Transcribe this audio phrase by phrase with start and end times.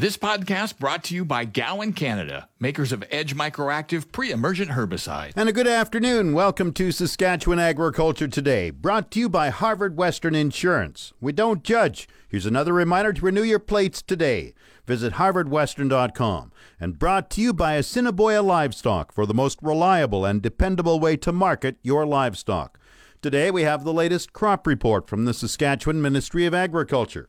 [0.00, 5.32] This podcast brought to you by Gowan Canada, makers of Edge Microactive pre-emergent herbicide.
[5.36, 6.32] And a good afternoon.
[6.32, 11.12] Welcome to Saskatchewan Agriculture Today, brought to you by Harvard Western Insurance.
[11.20, 12.08] We don't judge.
[12.30, 14.54] Here's another reminder to renew your plates today.
[14.86, 20.98] Visit harvardwestern.com and brought to you by Assiniboia Livestock for the most reliable and dependable
[20.98, 22.80] way to market your livestock.
[23.20, 27.28] Today we have the latest crop report from the Saskatchewan Ministry of Agriculture.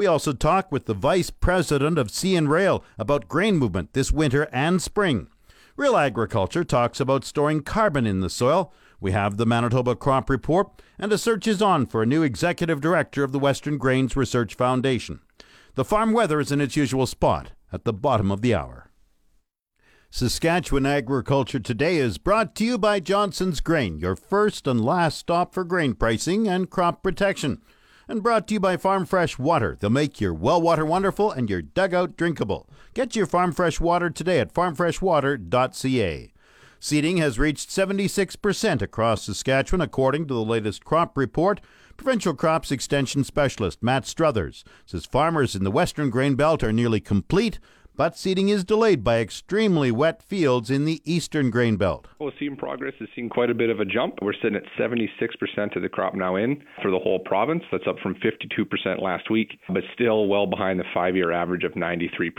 [0.00, 4.48] We also talk with the Vice President of CN Rail about grain movement this winter
[4.50, 5.28] and spring.
[5.76, 8.72] Real Agriculture talks about storing carbon in the soil.
[8.98, 12.80] We have the Manitoba Crop Report, and a search is on for a new executive
[12.80, 15.20] director of the Western Grains Research Foundation.
[15.74, 18.90] The farm weather is in its usual spot at the bottom of the hour.
[20.08, 25.52] Saskatchewan Agriculture Today is brought to you by Johnson's Grain, your first and last stop
[25.52, 27.60] for grain pricing and crop protection
[28.10, 29.76] and brought to you by Farm Fresh Water.
[29.78, 32.68] They'll make your well water wonderful and your dugout drinkable.
[32.92, 36.32] Get your Farm Fresh Water today at farmfreshwater.ca.
[36.80, 41.60] Seeding has reached 76% across Saskatchewan, according to the latest crop report.
[41.96, 46.98] Provincial Crops Extension Specialist Matt Struthers says farmers in the Western Grain Belt are nearly
[46.98, 47.60] complete
[48.00, 52.08] but seeding is delayed by extremely wet fields in the eastern grain belt.
[52.18, 54.14] Well, seeding progress has seen quite a bit of a jump.
[54.22, 57.62] We're sitting at 76% of the crop now in for the whole province.
[57.70, 61.72] That's up from 52% last week, but still well behind the five year average of
[61.72, 62.32] 93%.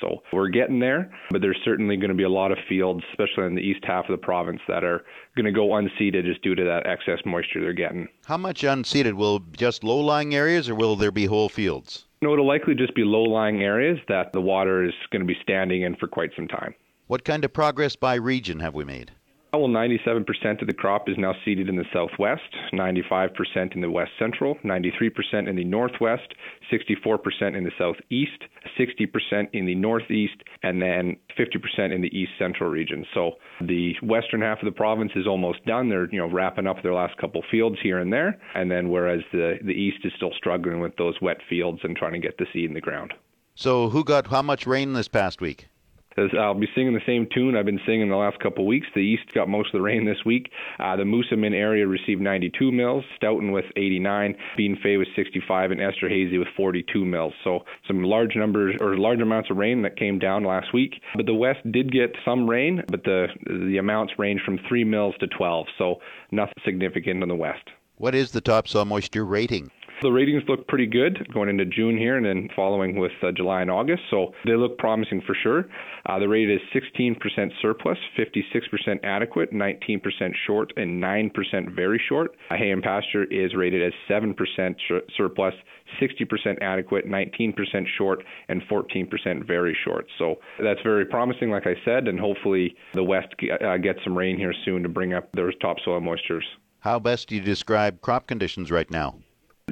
[0.00, 3.44] So we're getting there, but there's certainly going to be a lot of fields, especially
[3.44, 5.04] in the east half of the province, that are
[5.36, 8.08] going to go unseeded just due to that excess moisture they're getting.
[8.24, 9.12] How much unseeded?
[9.12, 12.06] Will just low lying areas or will there be whole fields?
[12.22, 15.36] No, it'll likely just be low lying areas that the water is going to be
[15.42, 16.74] standing in for quite some time.
[17.08, 19.10] What kind of progress by region have we made?
[19.54, 22.40] Well, 97% of the crop is now seeded in the southwest,
[22.72, 26.32] 95% in the west central, 93% in the northwest,
[26.72, 28.44] 64% in the southeast,
[28.78, 33.04] 60% in the northeast, and then 50% in the east central region.
[33.12, 35.90] So the western half of the province is almost done.
[35.90, 39.20] They're you know wrapping up their last couple fields here and there, and then whereas
[39.32, 42.46] the the east is still struggling with those wet fields and trying to get the
[42.54, 43.12] seed in the ground.
[43.54, 45.68] So who got how much rain this past week?
[46.16, 48.86] I'll be singing the same tune I've been singing the last couple weeks.
[48.94, 50.50] The East got most of the rain this week.
[50.78, 56.38] Uh, the Moosomin area received 92 mils, Stoughton with 89, Bienfait with 65, and Esterhazy
[56.38, 57.32] with 42 mils.
[57.44, 61.00] So some large numbers or large amounts of rain that came down last week.
[61.16, 65.14] But the West did get some rain, but the the amounts range from 3 mils
[65.20, 66.00] to 12, so
[66.30, 67.68] nothing significant in the West.
[67.96, 69.70] What is the topsoil moisture rating?
[70.02, 73.62] The ratings look pretty good going into June here and then following with uh, July
[73.62, 75.66] and August, so they look promising for sure.
[76.06, 77.16] Uh, the rate is 16%
[77.62, 80.02] surplus, 56% adequate, 19%
[80.44, 82.32] short, and 9% very short.
[82.50, 84.34] Uh, hay and pasture is rated as 7%
[84.76, 85.54] sh- surplus,
[86.00, 87.54] 60% adequate, 19%
[87.96, 90.06] short, and 14% very short.
[90.18, 93.28] So that's very promising, like I said, and hopefully the West
[93.64, 96.42] uh, gets some rain here soon to bring up those topsoil moistures.
[96.80, 99.21] How best do you describe crop conditions right now?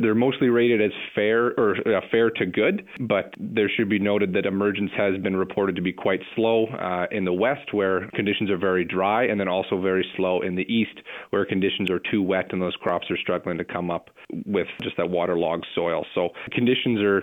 [0.01, 4.33] They're mostly rated as fair or uh, fair to good, but there should be noted
[4.35, 8.51] that emergence has been reported to be quite slow uh, in the west, where conditions
[8.51, 10.99] are very dry, and then also very slow in the east,
[11.31, 14.11] where conditions are too wet and those crops are struggling to come up
[14.47, 16.05] with just that waterlogged soil.
[16.15, 17.23] So conditions are.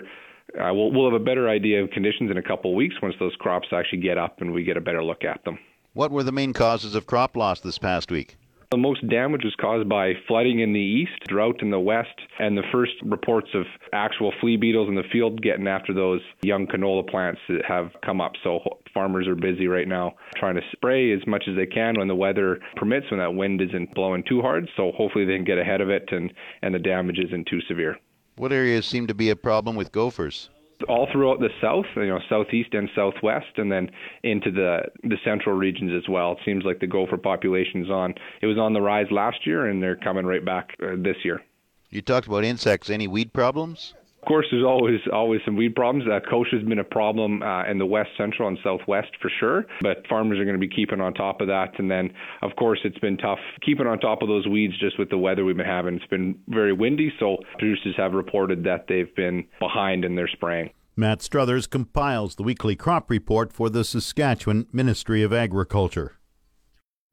[0.58, 3.14] Uh, we'll, we'll have a better idea of conditions in a couple of weeks once
[3.20, 5.58] those crops actually get up and we get a better look at them.
[5.92, 8.36] What were the main causes of crop loss this past week?
[8.70, 12.54] The most damage was caused by flooding in the east, drought in the west, and
[12.54, 13.64] the first reports of
[13.94, 18.20] actual flea beetles in the field getting after those young canola plants that have come
[18.20, 18.32] up.
[18.44, 18.60] So
[18.92, 22.14] farmers are busy right now trying to spray as much as they can when the
[22.14, 24.68] weather permits, when that wind isn't blowing too hard.
[24.76, 26.30] So hopefully they can get ahead of it and,
[26.60, 27.96] and the damage isn't too severe.
[28.36, 30.50] What areas seem to be a problem with gophers?
[30.88, 33.90] All throughout the south, you know, southeast and southwest, and then
[34.22, 36.32] into the the central regions as well.
[36.32, 38.14] It seems like the gopher population's on.
[38.42, 41.42] It was on the rise last year, and they're coming right back uh, this year.
[41.90, 42.90] You talked about insects.
[42.90, 43.94] Any weed problems?
[44.28, 46.06] Course, there's always always some weed problems.
[46.06, 49.64] Uh, kochia has been a problem uh, in the west central and southwest for sure,
[49.80, 51.78] but farmers are going to be keeping on top of that.
[51.78, 52.10] And then,
[52.42, 55.46] of course, it's been tough keeping on top of those weeds just with the weather
[55.46, 55.94] we've been having.
[55.94, 60.68] It's been very windy, so producers have reported that they've been behind in their spraying.
[60.94, 66.18] Matt Struthers compiles the weekly crop report for the Saskatchewan Ministry of Agriculture.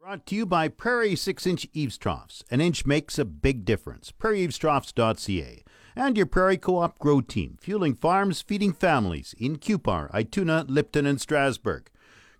[0.01, 2.43] Brought to you by Prairie 6 inch eaves troughs.
[2.51, 4.11] An inch makes a big difference.
[4.11, 5.63] PrairieEavesTroughs.ca.
[5.97, 11.05] And your Prairie Co op Grow Team, fueling farms, feeding families in Cupar, Ituna, Lipton,
[11.05, 11.89] and Strasbourg.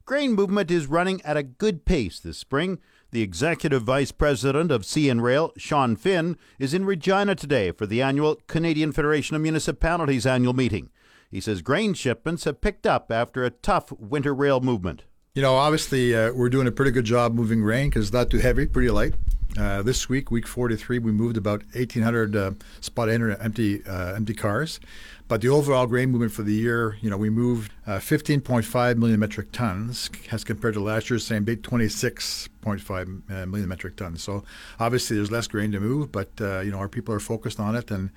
[0.04, 2.80] Grain movement is running at a good pace this spring.
[3.12, 8.02] The Executive Vice President of CN Rail, Sean Finn, is in Regina today for the
[8.02, 10.90] annual Canadian Federation of Municipalities annual meeting.
[11.32, 15.06] He says grain shipments have picked up after a tough winter rail movement.
[15.34, 18.30] You know, obviously, uh, we're doing a pretty good job moving grain because it's not
[18.30, 19.14] too heavy, pretty light.
[19.58, 24.82] Uh, this week, week 43, we moved about 1,800 uh, spot empty uh, empty cars.
[25.28, 29.20] But the overall grain movement for the year, you know, we moved uh, 15.5 million
[29.20, 34.22] metric tons as compared to last year's same date, 26.5 uh, million metric tons.
[34.22, 34.44] So
[34.80, 37.90] obviously, there's less grain to move, but you know, our people are focused on it
[37.92, 38.12] and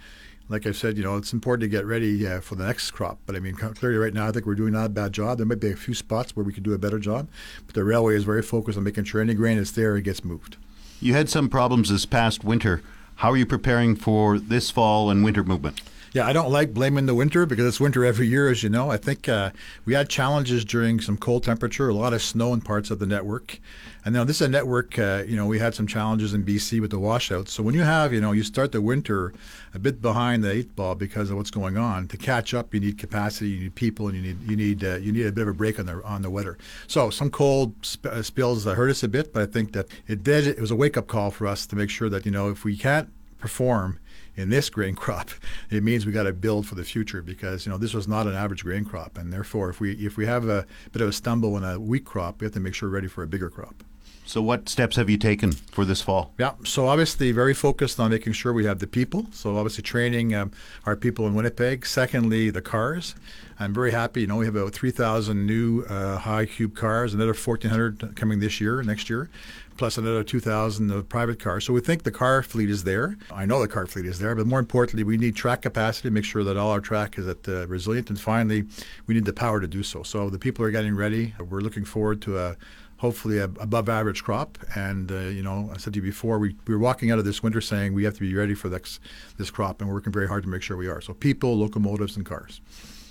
[0.50, 3.18] like I said, you know, it's important to get ready uh, for the next crop.
[3.26, 5.36] But I mean, clearly, right now, I think we're doing not a bad job.
[5.36, 7.28] There might be a few spots where we could do a better job,
[7.66, 10.24] but the railway is very focused on making sure any grain that's there it gets
[10.24, 10.56] moved.
[11.00, 12.82] You had some problems this past winter.
[13.16, 15.80] How are you preparing for this fall and winter movement?
[16.12, 18.90] Yeah, I don't like blaming the winter because it's winter every year, as you know.
[18.90, 19.50] I think uh,
[19.84, 23.06] we had challenges during some cold temperature, a lot of snow in parts of the
[23.06, 23.60] network.
[24.04, 26.80] And now this is a network, uh, you know, we had some challenges in BC
[26.80, 27.52] with the washouts.
[27.52, 29.34] So when you have, you know, you start the winter
[29.74, 32.80] a bit behind the eight ball because of what's going on, to catch up, you
[32.80, 35.42] need capacity, you need people, and you need you need uh, you need a bit
[35.42, 36.56] of a break on the on the weather.
[36.86, 40.22] So some cold sp- uh, spills hurt us a bit, but I think that it
[40.22, 40.46] did.
[40.46, 42.64] It was a wake up call for us to make sure that you know if
[42.64, 43.98] we can't perform
[44.38, 45.30] in this grain crop,
[45.70, 48.26] it means we got to build for the future because you know this was not
[48.26, 51.12] an average grain crop, and therefore if we if we have a bit of a
[51.12, 53.50] stumble in a weak crop, we have to make sure we're ready for a bigger
[53.50, 53.84] crop.
[54.28, 56.34] So, what steps have you taken for this fall?
[56.36, 59.26] Yeah, so obviously, very focused on making sure we have the people.
[59.32, 60.52] So, obviously, training um,
[60.84, 61.86] our people in Winnipeg.
[61.86, 63.14] Secondly, the cars.
[63.58, 64.20] I'm very happy.
[64.20, 68.60] You know, we have about 3,000 new uh, high cube cars, another 1,400 coming this
[68.60, 69.30] year, next year,
[69.78, 71.64] plus another 2,000 of private cars.
[71.64, 73.16] So we think the car fleet is there.
[73.32, 76.12] I know the car fleet is there, but more importantly, we need track capacity to
[76.12, 78.10] make sure that all our track is at uh, resilient.
[78.10, 78.64] And finally,
[79.06, 80.02] we need the power to do so.
[80.02, 81.34] So the people are getting ready.
[81.38, 82.56] We're looking forward to a
[82.98, 84.58] hopefully a above average crop.
[84.74, 87.24] And uh, you know, I said to you before, we, we were walking out of
[87.24, 89.00] this winter saying we have to be ready for this
[89.38, 91.00] this crop, and we're working very hard to make sure we are.
[91.00, 92.60] So people, locomotives, and cars.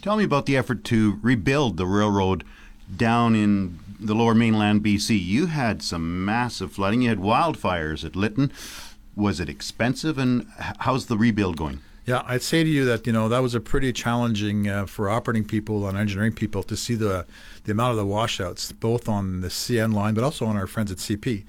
[0.01, 2.43] Tell me about the effort to rebuild the railroad
[2.95, 5.23] down in the lower mainland BC.
[5.23, 7.01] You had some massive flooding.
[7.01, 8.51] You had wildfires at Lytton.
[9.15, 10.47] Was it expensive, and
[10.79, 11.79] how's the rebuild going?
[12.07, 15.09] Yeah, I'd say to you that you know that was a pretty challenging uh, for
[15.09, 17.25] operating people and engineering people to see the
[17.65, 20.89] the amount of the washouts, both on the CN line, but also on our friends
[20.89, 21.43] at CP.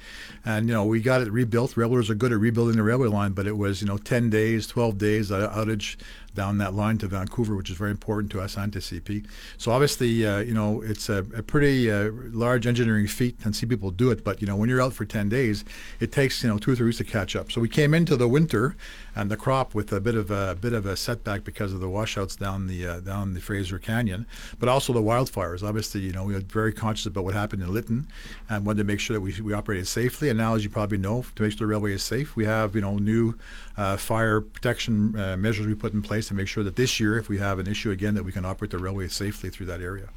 [0.45, 1.77] And you know we got it rebuilt.
[1.77, 4.67] Railroaders are good at rebuilding the railway line, but it was you know 10 days,
[4.67, 5.97] 12 days outage
[6.39, 9.27] down that line to Vancouver, which is very important to us and to CP.
[9.57, 13.67] So obviously, uh, you know, it's a, a pretty uh, large engineering feat, and see
[13.67, 14.23] people do it.
[14.23, 15.65] But you know, when you're out for 10 days,
[15.99, 17.51] it takes you know two or three weeks to catch up.
[17.51, 18.77] So we came into the winter
[19.17, 21.81] and the crop with a bit of a, a bit of a setback because of
[21.81, 24.25] the washouts down the uh, down the Fraser Canyon,
[24.61, 25.63] but also the wildfires.
[25.65, 28.07] Obviously, you know, we were very conscious about what happened in Lytton
[28.49, 30.29] and wanted to make sure that we, we operated safely.
[30.29, 32.77] And now, as you probably know, to make sure the railway is safe, we have
[32.77, 33.35] you know new
[33.77, 37.19] uh, fire protection uh, measures we put in place to make sure that this year,
[37.19, 39.81] if we have an issue again, that we can operate the railway safely through that
[39.81, 40.09] area.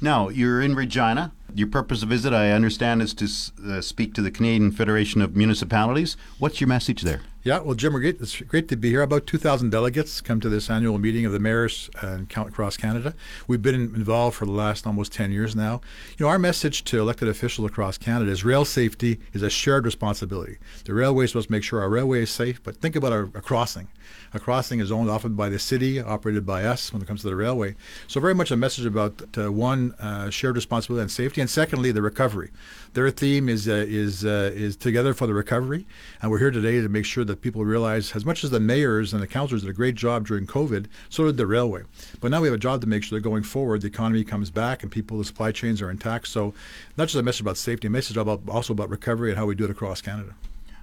[0.00, 1.32] Now, you're in Regina.
[1.54, 3.28] Your purpose of visit, I understand, is to
[3.66, 6.16] uh, speak to the Canadian Federation of Municipalities.
[6.38, 7.22] What's your message there?
[7.44, 9.02] Yeah, well, Jim, great, it's great to be here.
[9.02, 13.14] About 2,000 delegates come to this annual meeting of the mayors uh, across Canada.
[13.46, 15.82] We've been involved for the last almost 10 years now.
[16.16, 19.84] You know, our message to elected officials across Canada is rail safety is a shared
[19.84, 20.56] responsibility.
[20.84, 23.88] The railways must make sure our railway is safe, but think about our, a crossing.
[24.34, 27.28] A crossing is owned often by the city, operated by us when it comes to
[27.28, 27.76] the railway.
[28.08, 31.92] So very much a message about uh, one uh, shared responsibility and safety, and secondly
[31.92, 32.50] the recovery.
[32.94, 35.86] Their theme is uh, is uh, is together for the recovery,
[36.20, 39.12] and we're here today to make sure that people realize, as much as the mayors
[39.12, 41.82] and the councillors did a great job during COVID, so did the railway.
[42.20, 44.50] But now we have a job to make sure that going forward, the economy comes
[44.50, 46.26] back and people, the supply chains are intact.
[46.26, 46.54] So,
[46.96, 49.54] not just a message about safety, a message about also about recovery and how we
[49.54, 50.34] do it across Canada.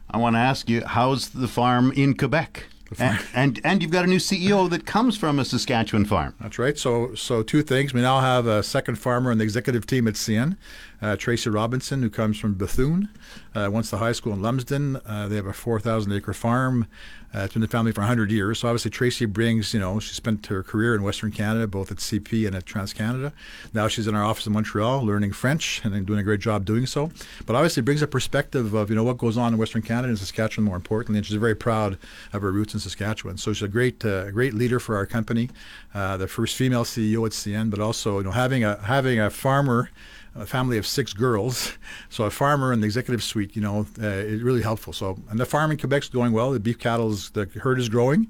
[0.09, 2.65] I want to ask you, how's the farm in Quebec?
[2.99, 6.35] And, and, and you've got a new CEO that comes from a Saskatchewan farm.
[6.39, 6.77] That's right.
[6.77, 7.93] So so two things.
[7.93, 10.57] We now have a second farmer on the executive team at CN,
[11.01, 13.09] uh, Tracy Robinson, who comes from Bethune,
[13.55, 14.97] uh, to high school in Lumsden.
[15.05, 16.87] Uh, they have a 4,000 acre farm.
[17.33, 18.59] Uh, it's been the family for 100 years.
[18.59, 21.97] So obviously Tracy brings, you know, she spent her career in Western Canada, both at
[21.97, 23.31] CP and at TransCanada.
[23.73, 26.85] Now she's in our office in Montreal, learning French and doing a great job doing
[26.85, 27.09] so.
[27.45, 30.19] But obviously brings a perspective of, you know, what goes on in Western Canada and
[30.19, 31.19] Saskatchewan, more importantly.
[31.19, 31.97] And she's very proud
[32.33, 33.37] of her roots in Saskatchewan.
[33.37, 35.49] So she's a great, uh, great leader for our company,
[35.93, 39.29] uh, the first female CEO at CN, but also you know having a having a
[39.29, 39.89] farmer
[40.35, 41.77] a family of six girls,
[42.09, 44.93] so a farmer in the executive suite, you know, uh, is really helpful.
[44.93, 46.51] So, and the farm in Quebec's going well.
[46.51, 48.27] The beef cattle, is the herd is growing,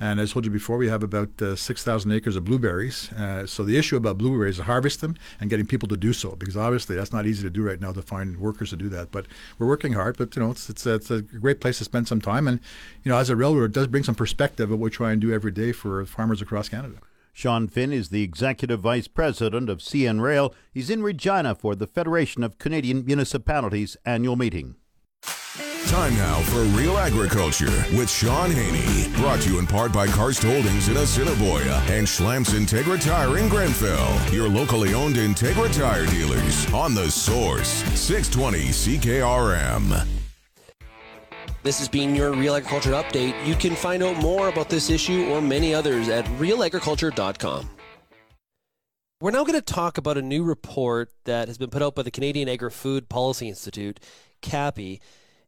[0.00, 3.12] and as I told you before, we have about uh, six thousand acres of blueberries.
[3.12, 6.36] Uh, so the issue about blueberries is harvest them and getting people to do so,
[6.36, 9.10] because obviously that's not easy to do right now to find workers to do that.
[9.10, 9.26] But
[9.58, 10.16] we're working hard.
[10.16, 12.60] But you know, it's it's, it's a great place to spend some time, and
[13.04, 15.20] you know, as a railroad, it does bring some perspective of what we try and
[15.20, 16.96] do every day for farmers across Canada.
[17.32, 20.54] Sean Finn is the Executive Vice President of CN Rail.
[20.70, 24.76] He's in Regina for the Federation of Canadian Municipalities annual meeting.
[25.86, 29.12] Time now for Real Agriculture with Shaun Haney.
[29.20, 33.48] Brought to you in part by Karst Holdings in Assiniboia and Schlamps Integra Tire in
[33.48, 34.32] Grenfell.
[34.32, 40.21] Your locally owned Integra Tire dealers on the source 620 CKRM.
[41.62, 43.46] This has been your Real Agriculture Update.
[43.46, 47.70] You can find out more about this issue or many others at realagriculture.com.
[49.20, 52.02] We're now going to talk about a new report that has been put out by
[52.02, 54.00] the Canadian Agri Food Policy Institute,
[54.42, 54.98] CAPI.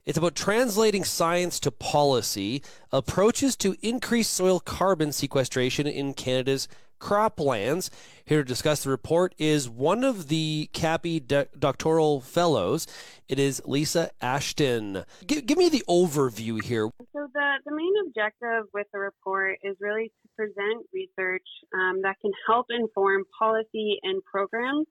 [0.05, 6.69] It's about translating science to policy, approaches to increase soil carbon sequestration in Canada's
[7.05, 7.91] croplands.
[8.25, 12.87] Here to discuss the report is one of the CAPI doctoral fellows.
[13.29, 15.05] It is Lisa Ashton.
[15.27, 16.89] G- give me the overview here.
[17.13, 22.17] So, the, the main objective with the report is really to present research um, that
[22.23, 24.87] can help inform policy and programs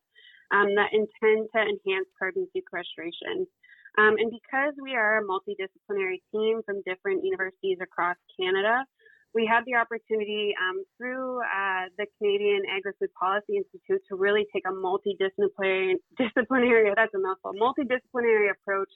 [0.52, 3.48] um, that intend to enhance carbon sequestration.
[3.98, 8.86] Um, and because we are a multidisciplinary team from different universities across Canada,
[9.34, 14.64] we had the opportunity um, through uh, the Canadian Agri-Food Policy Institute to really take
[14.68, 18.92] a multidisciplinary, disciplinary, that's a mouthful, multidisciplinary approach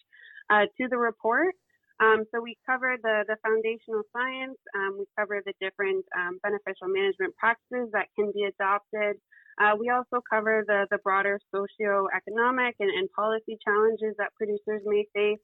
[0.50, 1.56] uh, to the report.
[2.00, 6.88] Um, so we cover the, the foundational science, um, we cover the different um, beneficial
[6.88, 9.17] management practices that can be adopted.
[9.58, 15.06] Uh, we also cover the, the broader socioeconomic and, and policy challenges that producers may
[15.15, 15.41] face.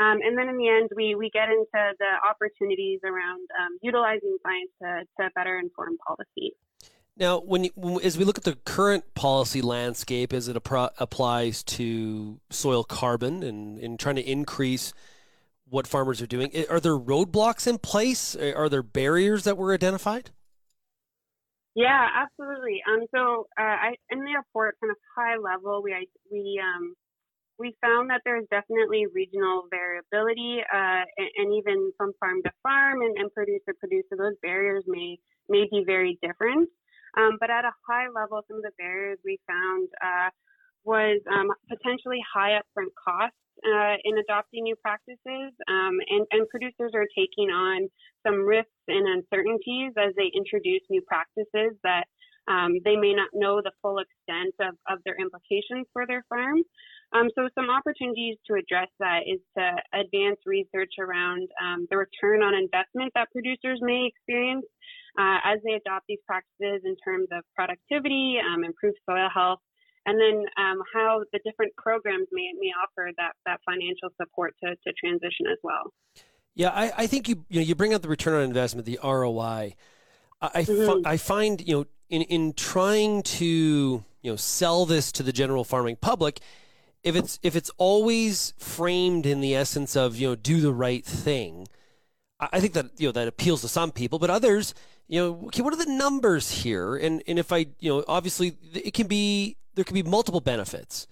[0.00, 4.36] Um, and then in the end, we, we get into the opportunities around um, utilizing
[4.44, 6.54] science to, to better inform policy.
[7.16, 11.64] Now, when, you, as we look at the current policy landscape as it appro- applies
[11.64, 14.92] to soil carbon and, and trying to increase
[15.68, 18.36] what farmers are doing, are there roadblocks in place?
[18.36, 20.30] Are there barriers that were identified?
[21.74, 22.82] Yeah, absolutely.
[22.88, 26.94] Um, so uh, I, in the report, kind of high level, we we um,
[27.58, 33.02] we found that there's definitely regional variability, uh, and, and, even from farm to farm
[33.02, 36.68] and, and producer to producer, those barriers may may be very different.
[37.16, 40.30] Um, but at a high level, some of the barriers we found uh,
[40.84, 46.92] was um, potentially high upfront costs uh, in adopting new practices, um, and, and producers
[46.94, 47.88] are taking on
[48.26, 52.04] some risks and uncertainties as they introduce new practices that
[52.48, 56.62] um, they may not know the full extent of, of their implications for their farm.
[57.12, 59.64] Um, so some opportunities to address that is to
[59.96, 64.66] advance research around um, the return on investment that producers may experience
[65.18, 69.60] uh, as they adopt these practices in terms of productivity, um, improved soil health,
[70.04, 74.76] and then um, how the different programs may, may offer that, that financial support to,
[74.86, 75.92] to transition as well.
[76.54, 78.98] Yeah, I, I think you you know you bring up the return on investment, the
[79.02, 79.76] ROI.
[80.40, 81.06] I, mm-hmm.
[81.06, 85.62] I find you know in in trying to you know sell this to the general
[85.62, 86.40] farming public,
[87.02, 91.04] if it's if it's always framed in the essence of you know do the right
[91.04, 91.68] thing,
[92.40, 94.74] I think that you know that appeals to some people, but others,
[95.08, 96.96] you know, okay, what are the numbers here?
[96.96, 101.06] And and if I you know obviously it can be there can be multiple benefits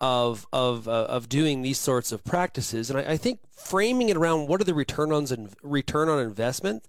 [0.00, 4.16] of of uh, of doing these sorts of practices, and I, I, think framing it
[4.16, 6.86] around what are the return on return on investment,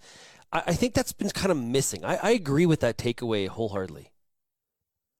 [0.51, 2.03] I, I think that's been kind of missing.
[2.03, 4.11] I, I agree with that takeaway wholeheartedly.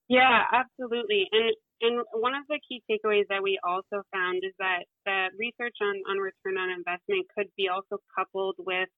[0.08, 4.84] Yeah, absolutely, and and one of the key takeaways that we also found is that
[5.04, 8.88] the research on, on return on investment could be also coupled with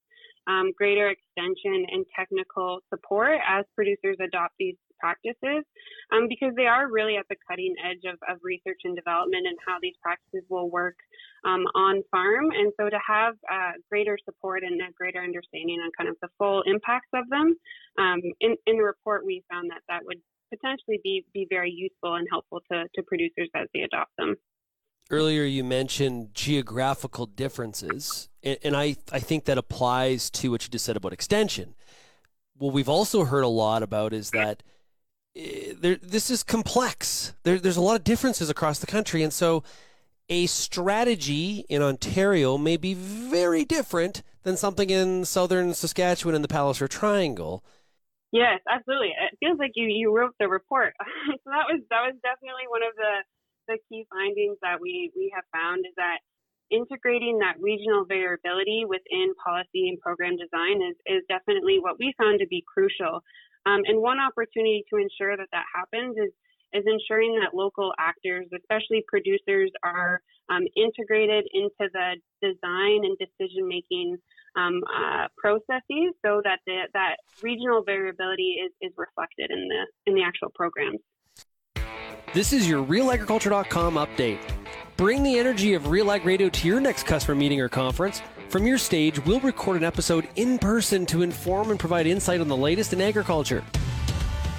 [0.46, 5.62] um, greater extension and technical support as producers adopt these practices
[6.12, 9.56] um, because they are really at the cutting edge of, of, research and development and
[9.64, 10.96] how these practices will work
[11.44, 12.50] um, on farm.
[12.50, 16.28] And so to have uh, greater support and a greater understanding on kind of the
[16.38, 17.54] full impacts of them,
[17.98, 20.18] um, in, in the report we found that that would
[20.50, 24.36] potentially be, be very useful and helpful to, to producers as they adopt them.
[25.10, 30.70] Earlier, you mentioned geographical differences, and, and I, I think that applies to what you
[30.70, 31.74] just said about extension.
[32.58, 34.62] What we've also heard a lot about is that
[35.34, 37.32] eh, there, this is complex.
[37.44, 39.62] There, there's a lot of differences across the country, and so
[40.28, 46.48] a strategy in Ontario may be very different than something in southern Saskatchewan in the
[46.48, 47.64] Palliser Triangle.
[48.32, 49.16] Yes, absolutely.
[49.16, 50.92] It feels like you, you wrote the report.
[51.00, 53.24] so that was that was definitely one of the
[53.68, 56.18] the key findings that we, we have found is that
[56.72, 62.40] integrating that regional variability within policy and program design is, is definitely what we found
[62.40, 63.20] to be crucial.
[63.68, 66.32] Um, and one opportunity to ensure that that happens is
[66.72, 70.20] is ensuring that local actors, especially producers, are
[70.50, 74.16] um, integrated into the design and decision making
[74.56, 80.14] um, uh, processes, so that the, that regional variability is, is reflected in the in
[80.14, 80.98] the actual programs.
[82.34, 84.38] This is your RealAgriculture.com update.
[84.96, 88.20] Bring the energy of Real Ag Radio to your next customer meeting or conference.
[88.48, 92.48] From your stage, we'll record an episode in person to inform and provide insight on
[92.48, 93.62] the latest in agriculture.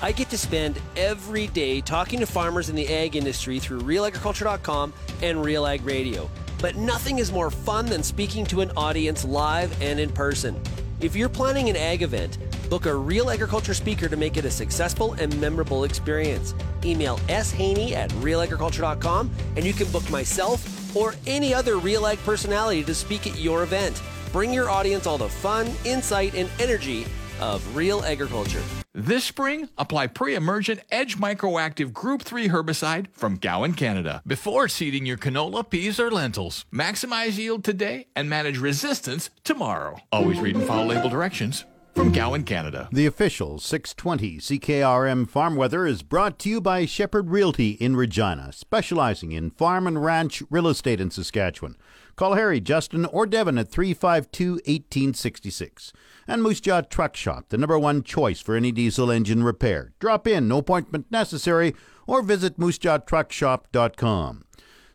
[0.01, 4.93] I get to spend every day talking to farmers in the ag industry through realagriculture.com
[5.21, 6.29] and Real Ag Radio.
[6.61, 10.61] But nothing is more fun than speaking to an audience live and in person.
[11.01, 12.37] If you're planning an ag event,
[12.69, 16.53] book a real agriculture speaker to make it a successful and memorable experience.
[16.83, 22.83] Email shaney at realagriculture.com and you can book myself or any other Real Ag personality
[22.83, 24.01] to speak at your event.
[24.31, 27.05] Bring your audience all the fun, insight, and energy
[27.41, 28.63] of real agriculture.
[28.95, 35.15] This spring, apply pre-emergent Edge Microactive Group 3 herbicide from Gowan, Canada, before seeding your
[35.15, 36.65] canola, peas, or lentils.
[36.73, 39.99] Maximize yield today and manage resistance tomorrow.
[40.11, 42.89] Always read and follow label directions from Gowan, Canada.
[42.91, 48.51] The official 620 CKRM farm weather is brought to you by Shepherd Realty in Regina,
[48.51, 51.75] specializing in farm and ranch real estate in Saskatchewan.
[52.19, 55.93] Call Harry, Justin, or Devin at 352 1866.
[56.27, 59.93] And Moose Jaw Truck Shop, the number one choice for any diesel engine repair.
[59.99, 61.73] Drop in, no appointment necessary,
[62.07, 64.43] or visit moosejawtruckshop.com.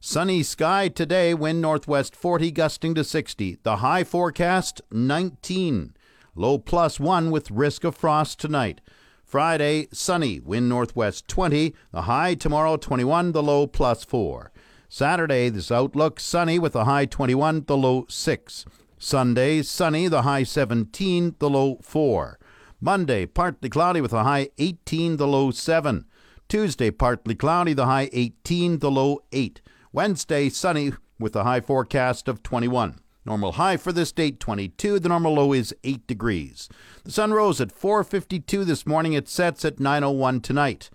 [0.00, 3.56] Sunny sky today, wind northwest 40, gusting to 60.
[3.62, 5.96] The high forecast 19.
[6.34, 8.82] Low plus 1 with risk of frost tonight.
[9.24, 11.74] Friday, sunny, wind northwest 20.
[11.90, 14.52] The high tomorrow 21, the low plus 4.
[14.96, 18.64] Saturday, this outlook sunny with a high 21, the low 6.
[18.96, 22.38] Sunday, sunny, the high 17, the low 4.
[22.80, 26.04] Monday, partly cloudy with a high 18, the low 7.
[26.48, 29.60] Tuesday, partly cloudy, the high 18, the low 8.
[29.92, 33.00] Wednesday, sunny with a high forecast of 21.
[33.26, 35.00] Normal high for this date 22.
[35.00, 36.68] The normal low is 8 degrees.
[37.02, 39.14] The sun rose at 4:52 this morning.
[39.14, 40.88] It sets at 9:01 tonight.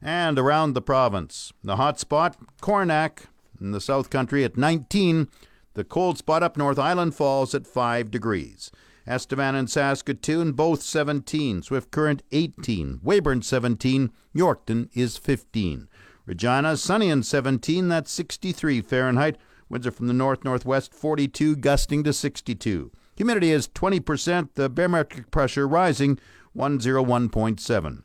[0.00, 3.26] And around the province, the hot spot Coronach,
[3.60, 5.28] in the South Country at 19.
[5.74, 8.70] The cold spot up North Island Falls at 5 degrees.
[9.06, 11.62] Estevan and Saskatoon both 17.
[11.62, 13.00] Swift Current 18.
[13.02, 14.10] Weyburn 17.
[14.34, 15.88] Yorkton is 15.
[16.26, 17.88] Regina sunny and 17.
[17.88, 19.36] That's 63 Fahrenheit.
[19.68, 22.90] Winds are from the north northwest 42, gusting to 62.
[23.16, 24.50] Humidity is 20%.
[24.54, 26.18] The barometric pressure rising
[26.56, 28.02] 101.7.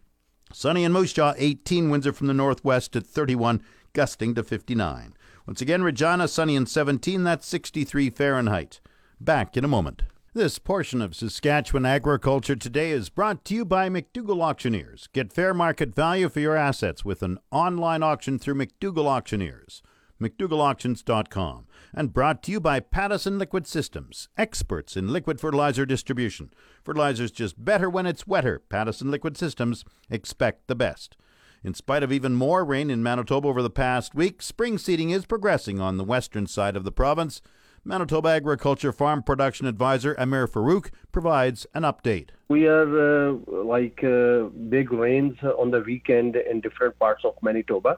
[0.54, 1.90] Sunny in Moose Jaw 18.
[1.90, 3.62] Winds are from the northwest at 31,
[3.94, 5.14] gusting to 59.
[5.46, 8.80] Once again, Regina, sunny and 17, that's 63 Fahrenheit.
[9.20, 10.02] Back in a moment.
[10.34, 15.08] This portion of Saskatchewan Agriculture Today is brought to you by McDougall Auctioneers.
[15.14, 19.84] Get fair market value for your assets with an online auction through McDougall Auctioneers.
[20.20, 21.68] McDougallAuctions.com.
[21.94, 26.52] And brought to you by Pattison Liquid Systems, experts in liquid fertilizer distribution.
[26.84, 28.60] Fertilizer's just better when it's wetter.
[28.68, 31.16] Pattison Liquid Systems expect the best.
[31.66, 35.26] In spite of even more rain in Manitoba over the past week, spring seeding is
[35.26, 37.42] progressing on the western side of the province.
[37.84, 42.30] Manitoba Agriculture Farm Production Advisor Amir Farouk provides an update.
[42.50, 47.98] We are uh, like uh, big rains on the weekend in different parts of Manitoba.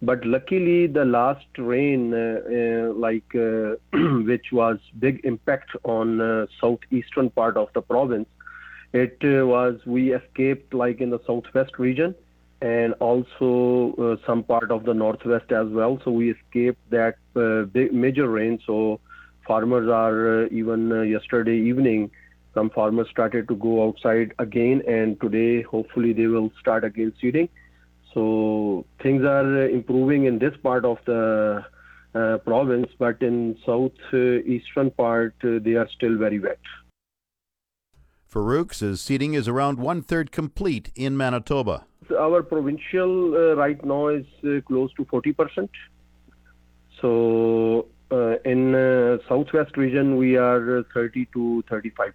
[0.00, 3.74] But luckily, the last rain, uh, uh like uh,
[4.24, 8.28] which was big impact on uh, southeastern part of the province,
[8.94, 12.14] it was we escaped like in the southwest region
[12.62, 16.00] and also uh, some part of the northwest as well.
[16.04, 18.60] So we escaped that uh, big, major rain.
[18.64, 19.00] So
[19.46, 22.12] farmers are uh, even uh, yesterday evening,
[22.54, 27.48] some farmers started to go outside again, and today hopefully they will start again seeding.
[28.14, 31.64] So things are uh, improving in this part of the
[32.14, 36.60] uh, province, but in southeastern part they are still very wet.
[38.32, 41.86] Farouk says seeding is around one third complete in Manitoba
[42.18, 45.68] our provincial uh, right now is uh, close to 40%.
[47.00, 52.12] So uh, in uh, southwest region, we are uh, 30 to 35%.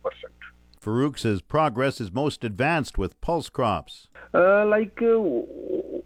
[0.82, 4.08] Farouk says progress is most advanced with pulse crops.
[4.34, 5.02] Uh, like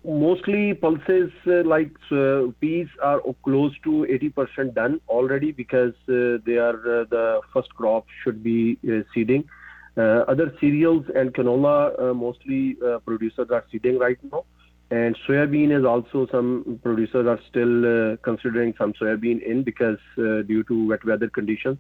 [0.04, 6.58] mostly pulses uh, like uh, peas are close to 80% done already because uh, they
[6.58, 9.48] are uh, the first crop should be uh, seeding.
[9.98, 14.46] Uh, other cereals and canola mostly producers are seeding right now.
[14.90, 20.88] And soybean is also some producers are still considering some soybean in because due to
[20.88, 21.78] wet weather conditions,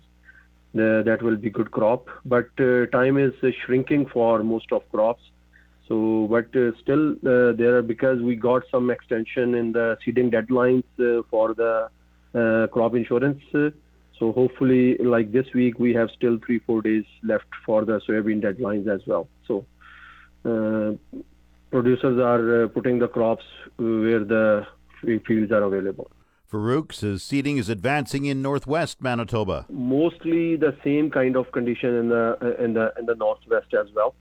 [0.74, 2.08] that will be good crop.
[2.26, 2.56] But
[2.92, 3.34] time is
[3.66, 5.24] shrinking for most of crops.
[5.92, 10.32] So, but uh, still, uh, there are because we got some extension in the seeding
[10.32, 11.90] deadlines uh, for the
[12.34, 13.42] uh, crop insurance.
[14.22, 18.00] Uh, so, hopefully, like this week, we have still three four days left for the
[18.08, 19.28] soybean deadlines as well.
[19.48, 19.66] So,
[20.46, 21.20] uh,
[21.72, 23.44] producers are putting the crops
[23.78, 24.68] where the
[25.26, 26.12] fields are available.
[26.52, 29.66] Farouk says seeding is advancing in northwest Manitoba.
[29.70, 34.14] Mostly the same kind of condition in the in the in the northwest as well.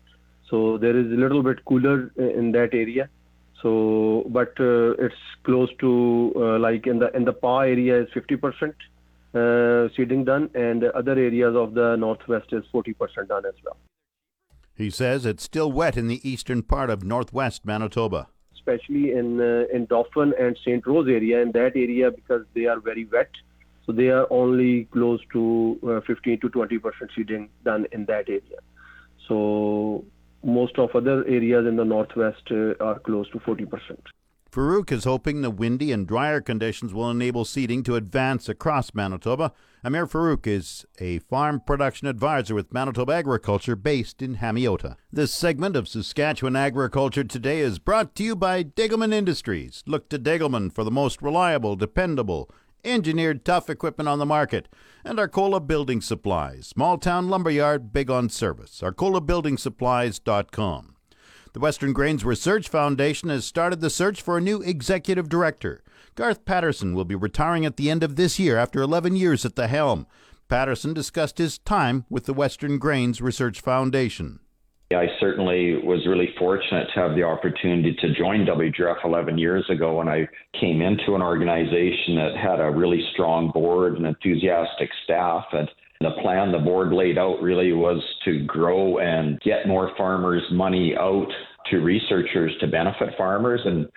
[0.48, 3.08] So there is a little bit cooler in that area.
[3.62, 8.08] So, but uh, it's close to uh, like in the in the PA area is
[8.14, 8.72] 50% uh,
[9.32, 13.76] seeding done, and other areas of the northwest is 40% done as well.
[14.74, 19.64] He says it's still wet in the eastern part of northwest Manitoba, especially in uh,
[19.72, 20.86] in Dauphin and St.
[20.86, 21.42] Rose area.
[21.42, 23.30] In that area, because they are very wet,
[23.84, 26.80] so they are only close to uh, 15 to 20%
[27.14, 28.60] seeding done in that area.
[29.28, 30.04] So
[30.42, 33.98] most of other areas in the northwest uh, are close to 40%.
[34.50, 39.52] Farouk is hoping the windy and drier conditions will enable seeding to advance across Manitoba.
[39.84, 44.96] Amir Farouk is a farm production advisor with Manitoba Agriculture based in Hamiota.
[45.12, 49.84] This segment of Saskatchewan Agriculture Today is brought to you by Degelman Industries.
[49.86, 52.50] Look to Degelman for the most reliable, dependable,
[52.84, 54.66] engineered tough equipment on the market,
[55.04, 58.80] and Arcola Building Supplies, small town lumberyard, big on service.
[58.82, 60.96] ArcolaBuildingSupplies.com.
[61.52, 65.82] The Western Grains Research Foundation has started the search for a new executive director.
[66.14, 69.56] Garth Patterson will be retiring at the end of this year after 11 years at
[69.56, 70.06] the helm.
[70.48, 74.38] Patterson discussed his time with the Western Grains Research Foundation.
[74.92, 79.96] I certainly was really fortunate to have the opportunity to join WGRF 11 years ago
[79.96, 80.28] when I
[80.60, 85.46] came into an organization that had a really strong board and enthusiastic staff.
[85.52, 85.68] And
[86.00, 90.94] the plan the board laid out really was to grow and get more farmers' money
[90.98, 91.28] out
[91.70, 93.60] to researchers to benefit farmers.
[93.64, 93.88] And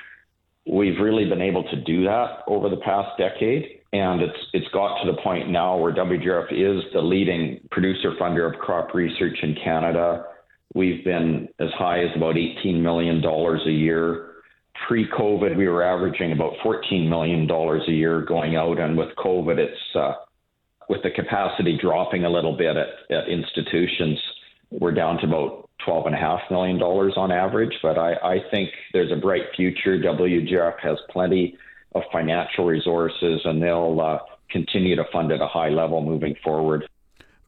[0.66, 3.80] we've really been able to do that over the past decade.
[3.94, 8.52] And it's it's got to the point now where WGRF is the leading producer funder
[8.52, 10.26] of crop research in Canada
[10.74, 14.30] We've been as high as about $18 million a year.
[14.88, 18.80] Pre COVID, we were averaging about $14 million a year going out.
[18.80, 20.14] And with COVID, it's uh,
[20.90, 24.20] with the capacity dropping a little bit at, at institutions,
[24.72, 27.74] we're down to about $12.5 million on average.
[27.82, 29.98] But I, I think there's a bright future.
[29.98, 31.58] WGRF has plenty
[31.96, 34.20] of financial resources, and they'll uh,
[34.50, 36.88] continue to fund at a high level moving forward.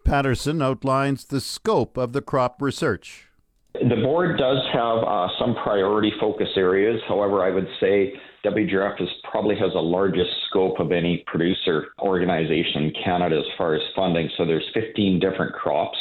[0.04, 3.28] Patterson outlines the scope of the crop research.
[3.74, 7.02] The board does have uh, some priority focus areas.
[7.08, 8.14] However, I would say
[8.46, 13.76] WGRF is, probably has the largest scope of any producer organization in Canada as far
[13.76, 14.30] as funding.
[14.38, 15.98] So there's 15 different crops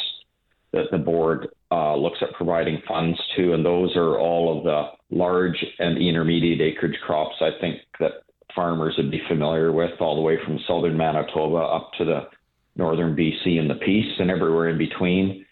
[0.71, 5.15] that the board uh, looks at providing funds to, and those are all of the
[5.15, 7.35] large and intermediate acreage crops.
[7.41, 8.23] I think that
[8.55, 12.27] farmers would be familiar with, all the way from southern Manitoba up to the
[12.75, 15.44] northern BC and the Peace and everywhere in between.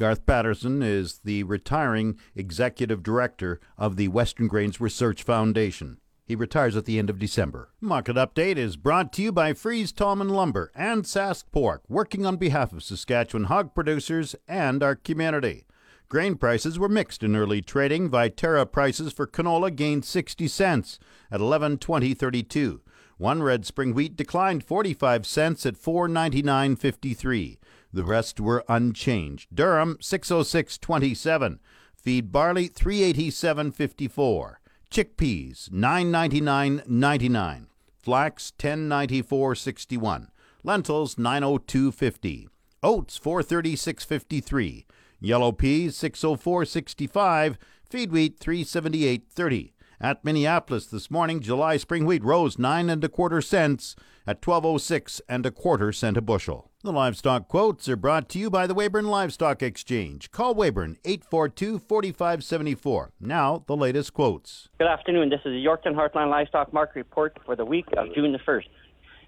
[0.00, 5.98] Garth Patterson is the retiring executive director of the Western Grains Research Foundation.
[6.24, 7.68] He retires at the end of December.
[7.82, 12.38] Market Update is brought to you by Fries Tallman Lumber and Sask Pork, working on
[12.38, 15.66] behalf of Saskatchewan hog producers and our community.
[16.08, 18.08] Grain prices were mixed in early trading.
[18.08, 20.98] Viterra prices for canola gained 60 cents
[21.30, 22.80] at 11.20.32.
[23.18, 27.58] One red spring wheat declined 45 cents at 4.99.53.
[27.92, 29.48] The rest were unchanged.
[29.54, 31.58] Durum 606.27.
[31.96, 34.54] Feed barley 387.54.
[34.90, 37.66] Chickpeas 999.99.
[38.02, 40.28] Flax 1094.61.
[40.62, 42.46] Lentils 902.50.
[42.82, 44.84] Oats 436.53.
[45.20, 47.56] Yellow peas 604.65.
[47.88, 49.72] Feed wheat 378.30.
[50.00, 55.20] At Minneapolis this morning, July spring wheat rose nine and a quarter cents at 12.06
[55.28, 56.69] and a quarter cent a bushel.
[56.82, 60.30] The livestock quotes are brought to you by the Weyburn Livestock Exchange.
[60.30, 63.10] Call Weyburn 842-4574.
[63.20, 64.70] Now, the latest quotes.
[64.78, 65.28] Good afternoon.
[65.28, 68.64] This is the Yorkton Heartland Livestock Market Report for the week of June the 1st.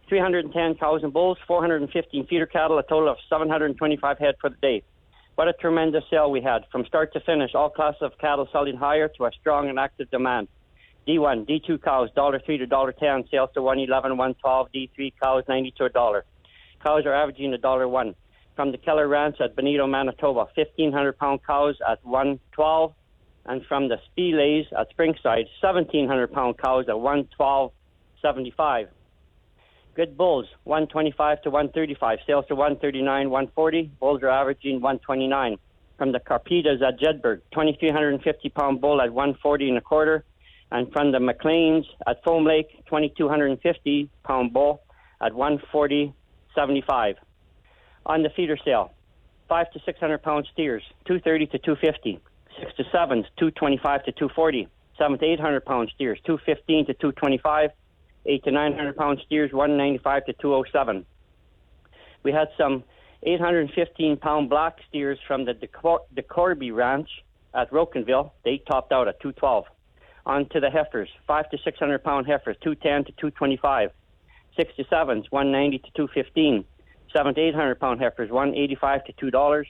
[0.08, 4.82] 310 cows and bulls, 415 feeder cattle, a total of 725 head for the day.
[5.34, 6.62] What a tremendous sale we had.
[6.72, 10.10] From start to finish, all classes of cattle selling higher to a strong and active
[10.10, 10.48] demand.
[11.06, 15.90] D1, D2 cows, $1.03 to $1.10, sales to 111, 112, D3 cows, 90 to a
[15.90, 16.24] dollar.
[16.82, 18.14] Cows are averaging a dollar one.
[18.56, 22.92] From the Keller Ranch at Benito, Manitoba, 1,500 pound cows at 112,
[23.46, 28.88] and from the Spilays at Springside, 1,700 pound cows at 112.75.
[29.94, 33.90] Good bulls, 125 to 135, sales to 139, 140.
[34.00, 35.58] Bulls are averaging 129.
[35.98, 40.24] From the Carpitas at Jedburgh, 2,350 pound bull at 140 and a quarter,
[40.70, 44.82] and from the McLeans at Foam Lake, 2,250 pound bull
[45.20, 45.34] at
[46.56, 47.14] 140.75.
[48.06, 48.92] On the feeder sale,
[49.48, 52.20] five to 600 pound steers, 230 to 250.
[52.60, 54.68] Six to sevens, 225 to 240.
[54.98, 57.70] Seven to 800 pound steers, 215 to 225
[58.26, 61.04] eight to nine hundred pound steers, one ninety five to two oh seven.
[62.22, 62.84] We had some
[63.24, 67.08] 815 pound black steers from the DeCorby Ranch
[67.54, 68.30] at Rocanville.
[68.44, 69.64] They topped out at 212.
[70.24, 73.90] On to the heifers, five to 600 pound heifers, 210 to 225.
[74.56, 76.64] Six to sevens, 190 to 215.
[77.14, 79.66] Seven to 800 pound heifers, 185 to two dollars.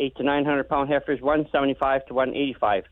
[0.00, 2.84] Eight to 900 pound heifers, 175 to 185.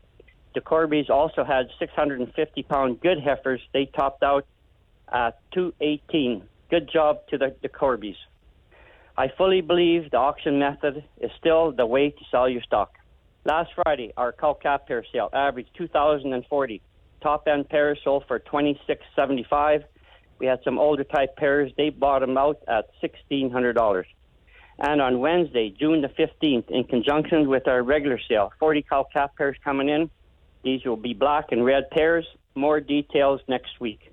[0.53, 3.61] The Corbys also had 650 pound good heifers.
[3.73, 4.45] They topped out
[5.11, 6.43] at 218.
[6.69, 8.15] Good job to the, the Corbys.
[9.17, 12.97] I fully believe the auction method is still the way to sell your stock.
[13.43, 16.81] Last Friday, our cow calf pair sale averaged 2,040.
[17.21, 19.83] Top end pairs sold for 26.75.
[20.41, 21.71] We had some older type pairs.
[21.77, 24.03] They bottomed out at $1,600.
[24.79, 29.29] And on Wednesday, June the 15th, in conjunction with our regular sale, 40 cow calf
[29.37, 30.09] pairs coming in.
[30.63, 32.25] These will be black and red pairs.
[32.55, 34.11] More details next week.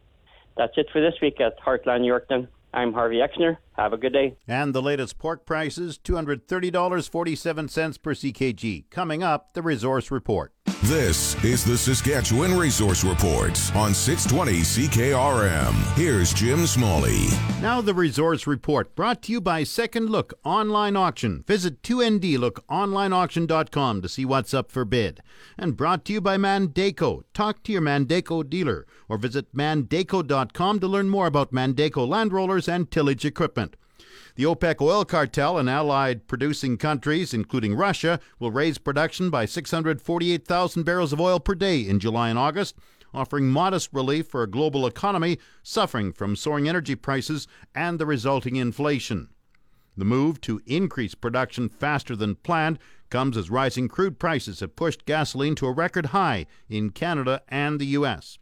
[0.58, 2.48] That's it for this week at Heartland Yorkton.
[2.74, 3.56] I'm Harvey Exner.
[3.78, 4.36] Have a good day.
[4.48, 8.90] And the latest pork prices $230.47 per CKG.
[8.90, 10.52] Coming up, the resource report.
[10.82, 15.74] This is the Saskatchewan Resource Report on 620 CKRM.
[15.96, 17.26] Here's Jim Smalley.
[17.60, 21.42] Now, the Resource Report brought to you by Second Look Online Auction.
[21.48, 25.20] Visit 2ndlookonlineauction.com to see what's up for bid.
[25.58, 27.22] And brought to you by Mandako.
[27.34, 32.68] Talk to your Mandako dealer or visit mandako.com to learn more about Mandako land rollers
[32.68, 33.67] and tillage equipment.
[34.38, 40.84] The OPEC oil cartel and allied producing countries, including Russia, will raise production by 648,000
[40.84, 42.76] barrels of oil per day in July and August,
[43.12, 48.54] offering modest relief for a global economy suffering from soaring energy prices and the resulting
[48.54, 49.30] inflation.
[49.96, 52.78] The move to increase production faster than planned
[53.10, 57.80] comes as rising crude prices have pushed gasoline to a record high in Canada and
[57.80, 58.38] the U.S.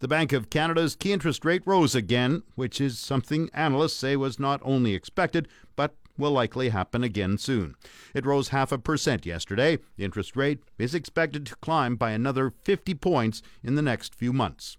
[0.00, 4.40] The Bank of Canada's key interest rate rose again, which is something analysts say was
[4.40, 7.74] not only expected, but will likely happen again soon.
[8.14, 9.78] It rose half a percent yesterday.
[9.98, 14.32] The interest rate is expected to climb by another 50 points in the next few
[14.32, 14.78] months.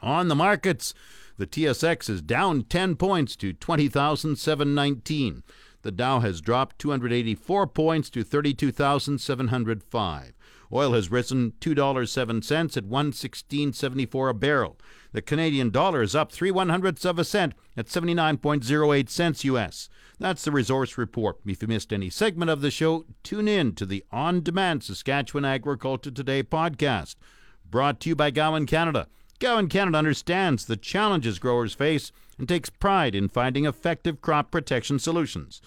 [0.00, 0.94] On the markets,
[1.38, 5.42] the TSX is down 10 points to 20,719.
[5.82, 10.32] The Dow has dropped 284 points to 32,705.
[10.72, 14.78] Oil has risen $2.07 at 116.74 a barrel.
[15.12, 19.90] The Canadian dollar is up 3 one hundredths of a cent at 79.08 cents US.
[20.18, 21.40] That's the resource report.
[21.44, 25.44] If you missed any segment of the show, tune in to the on demand Saskatchewan
[25.44, 27.16] Agriculture Today podcast.
[27.68, 29.08] Brought to you by Gowan Canada.
[29.40, 34.98] Gowan Canada understands the challenges growers face and takes pride in finding effective crop protection
[34.98, 35.60] solutions.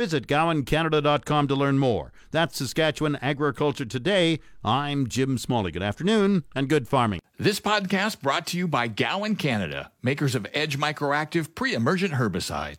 [0.00, 2.10] Visit GowanCanada.com to learn more.
[2.30, 4.40] That's Saskatchewan Agriculture Today.
[4.64, 5.72] I'm Jim Smalley.
[5.72, 7.20] Good afternoon and good farming.
[7.38, 12.76] This podcast brought to you by Gowan Canada, makers of Edge Microactive pre emergent herbicide.